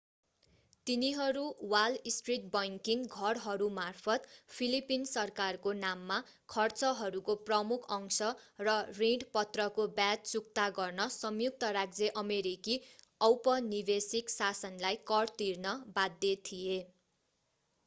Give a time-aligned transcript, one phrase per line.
[0.87, 1.41] तिनीहरू
[1.71, 6.15] Wall Street banking घरहरूमार्फत Philippines सरकारको नाममा
[6.49, 8.29] खर्चहरूको प्रमुख अंश
[8.61, 12.79] र ऋणपत्रको व्याज चुक्ता गर्न संयुक्त राज्य अमेरिकी
[13.21, 16.79] औपनिवेशिक शासनलाई कर तिर्न बाध्य थिए